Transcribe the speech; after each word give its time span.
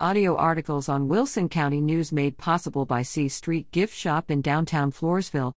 Audio 0.00 0.34
articles 0.34 0.88
on 0.88 1.06
Wilson 1.06 1.48
County 1.48 1.80
News 1.80 2.10
made 2.10 2.36
possible 2.36 2.84
by 2.84 3.02
C 3.02 3.28
Street 3.28 3.70
Gift 3.70 3.94
Shop 3.94 4.28
in 4.28 4.42
downtown 4.42 4.90
Floresville. 4.90 5.52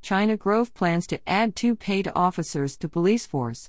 China 0.00 0.34
Grove 0.34 0.72
plans 0.72 1.06
to 1.08 1.20
add 1.28 1.54
two 1.54 1.76
paid 1.76 2.10
officers 2.16 2.78
to 2.78 2.88
police 2.88 3.26
force. 3.26 3.68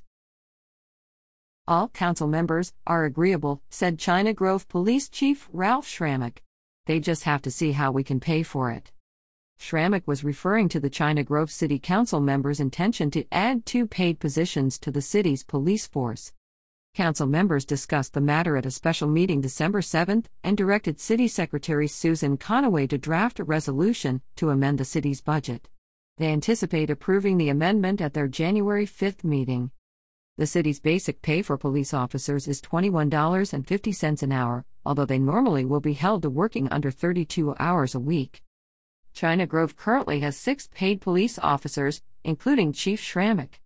All 1.67 1.89
council 1.89 2.25
members 2.25 2.71
are 2.87 3.03
agreeable, 3.03 3.61
said 3.69 3.99
China 3.99 4.31
Grove 4.31 4.69
Police 4.69 5.09
Chief 5.09 5.49
Ralph 5.51 5.85
Schrammick. 5.85 6.37
They 6.85 7.01
just 7.01 7.23
have 7.23 7.41
to 7.41 7.51
see 7.51 7.73
how 7.73 7.91
we 7.91 8.05
can 8.05 8.21
pay 8.21 8.43
for 8.43 8.71
it. 8.71 8.93
Schrammick 9.59 10.07
was 10.07 10.23
referring 10.23 10.69
to 10.69 10.79
the 10.79 10.89
China 10.89 11.21
Grove 11.21 11.51
City 11.51 11.79
Council 11.79 12.21
members' 12.21 12.61
intention 12.61 13.11
to 13.11 13.25
add 13.29 13.65
two 13.65 13.85
paid 13.85 14.21
positions 14.21 14.79
to 14.79 14.89
the 14.89 15.01
city's 15.01 15.43
police 15.43 15.85
force. 15.85 16.31
Council 16.95 17.27
members 17.27 17.65
discussed 17.65 18.13
the 18.13 18.21
matter 18.21 18.57
at 18.57 18.65
a 18.65 18.71
special 18.71 19.07
meeting 19.07 19.39
December 19.41 19.81
7 19.81 20.25
and 20.43 20.57
directed 20.57 20.99
City 20.99 21.27
Secretary 21.27 21.87
Susan 21.87 22.37
Conaway 22.37 22.89
to 22.89 22.97
draft 22.97 23.39
a 23.39 23.43
resolution 23.43 24.21
to 24.35 24.49
amend 24.49 24.77
the 24.77 24.85
city's 24.85 25.21
budget. 25.21 25.69
They 26.17 26.27
anticipate 26.27 26.89
approving 26.89 27.37
the 27.37 27.49
amendment 27.49 28.01
at 28.01 28.13
their 28.13 28.27
January 28.27 28.87
5 28.87 29.23
meeting. 29.23 29.71
The 30.37 30.47
city's 30.47 30.79
basic 30.79 31.21
pay 31.21 31.41
for 31.41 31.57
police 31.57 31.93
officers 31.93 32.47
is 32.47 32.61
$21.50 32.61 34.23
an 34.23 34.31
hour, 34.31 34.65
although 34.85 35.05
they 35.05 35.19
normally 35.19 35.65
will 35.65 35.79
be 35.79 35.93
held 35.93 36.21
to 36.23 36.29
working 36.29 36.67
under 36.69 36.91
32 36.91 37.55
hours 37.59 37.93
a 37.95 37.99
week. 37.99 38.43
China 39.13 39.47
Grove 39.47 39.75
currently 39.75 40.19
has 40.19 40.37
six 40.37 40.67
paid 40.67 41.01
police 41.01 41.39
officers, 41.39 42.03
including 42.23 42.71
Chief 42.71 43.01
Schrammick. 43.01 43.59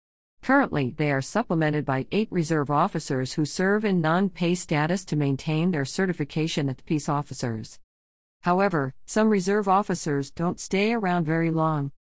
Currently, 0.43 0.95
they 0.97 1.11
are 1.11 1.21
supplemented 1.21 1.85
by 1.85 2.07
eight 2.11 2.27
reserve 2.31 2.71
officers 2.71 3.33
who 3.33 3.45
serve 3.45 3.85
in 3.85 4.01
non 4.01 4.29
pay 4.29 4.55
status 4.55 5.05
to 5.05 5.15
maintain 5.15 5.69
their 5.69 5.85
certification 5.85 6.67
as 6.67 6.77
peace 6.83 7.07
officers. 7.07 7.79
However, 8.41 8.95
some 9.05 9.29
reserve 9.29 9.67
officers 9.67 10.31
don't 10.31 10.59
stay 10.59 10.93
around 10.93 11.25
very 11.25 11.51
long. 11.51 11.91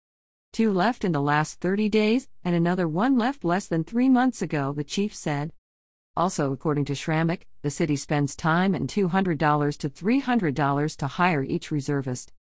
Two 0.54 0.72
left 0.72 1.04
in 1.04 1.12
the 1.12 1.20
last 1.20 1.60
30 1.60 1.90
days, 1.90 2.28
and 2.42 2.56
another 2.56 2.88
one 2.88 3.18
left 3.18 3.44
less 3.44 3.66
than 3.66 3.84
three 3.84 4.08
months 4.08 4.40
ago, 4.40 4.72
the 4.72 4.84
chief 4.84 5.14
said. 5.14 5.52
Also, 6.16 6.50
according 6.50 6.86
to 6.86 6.94
Schrammick, 6.94 7.42
the 7.60 7.70
city 7.70 7.94
spends 7.94 8.34
time 8.34 8.74
and 8.74 8.88
$200 8.88 9.78
to 9.78 9.90
$300 9.90 10.96
to 10.96 11.06
hire 11.06 11.42
each 11.42 11.70
reservist. 11.70 12.32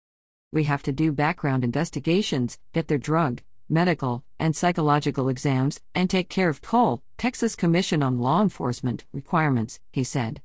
We 0.52 0.64
have 0.64 0.82
to 0.84 0.92
do 0.92 1.12
background 1.12 1.64
investigations, 1.64 2.58
get 2.72 2.88
their 2.88 2.98
drug, 2.98 3.42
medical, 3.68 4.24
and 4.38 4.54
psychological 4.54 5.28
exams, 5.28 5.80
and 5.94 6.08
take 6.08 6.28
care 6.28 6.48
of 6.48 6.60
TCOLE, 6.60 7.02
Texas 7.16 7.54
Commission 7.54 8.02
on 8.02 8.18
Law 8.18 8.40
Enforcement, 8.42 9.04
requirements, 9.12 9.80
he 9.92 10.04
said. 10.04 10.40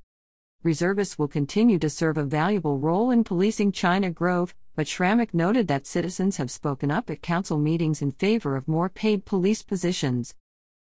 Reservists 0.64 1.20
will 1.20 1.28
continue 1.28 1.78
to 1.80 1.90
serve 1.90 2.18
a 2.18 2.24
valuable 2.24 2.80
role 2.80 3.12
in 3.12 3.24
policing 3.24 3.72
China 3.72 4.10
Grove, 4.10 4.56
but 4.76 4.88
Schrammick 4.88 5.34
noted 5.34 5.68
that 5.68 5.86
citizens 5.86 6.38
have 6.38 6.50
spoken 6.50 6.90
up 6.90 7.10
at 7.10 7.22
council 7.22 7.58
meetings 7.58 8.02
in 8.02 8.12
favor 8.12 8.56
of 8.56 8.68
more 8.68 8.90
paid 8.90 9.26
police 9.26 9.62
positions. 9.62 10.36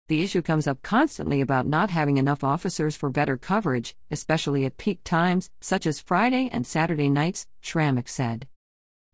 The 0.10 0.22
issue 0.22 0.42
comes 0.42 0.68
up 0.68 0.82
constantly 0.82 1.42
about 1.42 1.66
not 1.66 1.90
having 1.90 2.18
enough 2.18 2.44
officers 2.44 2.96
for 2.96 3.10
better 3.10 3.38
coverage, 3.38 3.96
especially 4.12 4.66
at 4.66 4.78
peak 4.78 5.04
times, 5.04 5.50
such 5.60 5.88
as 5.88 6.00
Friday 6.00 6.50
and 6.52 6.68
Saturday 6.68 7.10
nights, 7.10 7.48
Schrammick 7.62 8.10
said. 8.10 8.48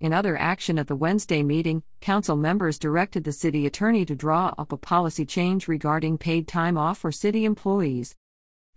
In 0.01 0.13
other 0.13 0.37
action 0.37 0.79
at 0.79 0.87
the 0.87 0.95
Wednesday 0.95 1.43
meeting, 1.43 1.83
council 1.99 2.37
members 2.37 2.79
directed 2.79 3.25
the 3.25 3.33
city 3.33 3.65
attorney 3.65 4.05
to 4.05 4.15
draw 4.15 4.53
up 4.57 4.71
a 4.71 4.77
policy 4.77 5.25
change 5.25 5.67
regarding 5.67 6.17
paid 6.17 6.47
time 6.47 6.77
off 6.77 6.99
for 6.99 7.11
city 7.11 7.43
employees. 7.43 8.15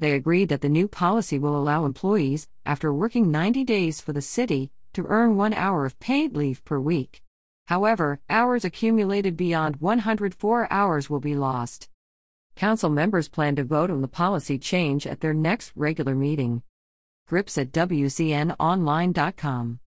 They 0.00 0.14
agreed 0.14 0.48
that 0.48 0.62
the 0.62 0.68
new 0.68 0.88
policy 0.88 1.38
will 1.38 1.56
allow 1.56 1.84
employees, 1.84 2.48
after 2.66 2.92
working 2.92 3.30
90 3.30 3.62
days 3.62 4.00
for 4.00 4.12
the 4.12 4.20
city, 4.20 4.72
to 4.94 5.06
earn 5.06 5.36
one 5.36 5.54
hour 5.54 5.86
of 5.86 6.00
paid 6.00 6.36
leave 6.36 6.64
per 6.64 6.80
week. 6.80 7.22
However, 7.68 8.18
hours 8.28 8.64
accumulated 8.64 9.36
beyond 9.36 9.76
104 9.76 10.72
hours 10.72 11.08
will 11.08 11.20
be 11.20 11.36
lost. 11.36 11.88
Council 12.56 12.90
members 12.90 13.28
plan 13.28 13.54
to 13.54 13.62
vote 13.62 13.92
on 13.92 14.02
the 14.02 14.08
policy 14.08 14.58
change 14.58 15.06
at 15.06 15.20
their 15.20 15.34
next 15.34 15.70
regular 15.76 16.16
meeting. 16.16 16.64
Grips 17.28 17.56
at 17.56 17.70
WCNOnline.com. 17.70 19.78